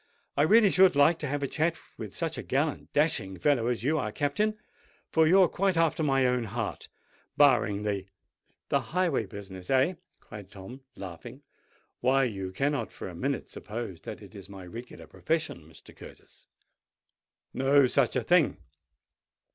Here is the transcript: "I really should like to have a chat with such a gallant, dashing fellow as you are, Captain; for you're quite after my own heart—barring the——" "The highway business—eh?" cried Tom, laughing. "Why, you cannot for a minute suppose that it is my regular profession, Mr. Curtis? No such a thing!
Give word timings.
"I 0.35 0.41
really 0.41 0.71
should 0.71 0.95
like 0.95 1.19
to 1.19 1.27
have 1.27 1.43
a 1.43 1.47
chat 1.47 1.75
with 1.95 2.11
such 2.11 2.35
a 2.39 2.41
gallant, 2.41 2.91
dashing 2.91 3.37
fellow 3.37 3.67
as 3.67 3.83
you 3.83 3.99
are, 3.99 4.11
Captain; 4.11 4.57
for 5.11 5.27
you're 5.27 5.47
quite 5.47 5.77
after 5.77 6.01
my 6.01 6.25
own 6.25 6.45
heart—barring 6.45 7.83
the——" 7.83 8.07
"The 8.69 8.79
highway 8.79 9.27
business—eh?" 9.27 9.93
cried 10.19 10.49
Tom, 10.49 10.81
laughing. 10.95 11.43
"Why, 11.99 12.23
you 12.23 12.51
cannot 12.51 12.91
for 12.91 13.09
a 13.09 13.15
minute 13.15 13.47
suppose 13.47 14.01
that 14.01 14.23
it 14.23 14.33
is 14.33 14.49
my 14.49 14.65
regular 14.65 15.05
profession, 15.05 15.69
Mr. 15.69 15.95
Curtis? 15.95 16.47
No 17.53 17.85
such 17.85 18.15
a 18.15 18.23
thing! 18.23 18.57